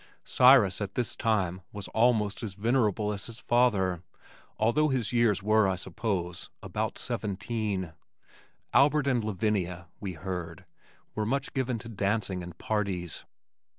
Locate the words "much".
11.27-11.53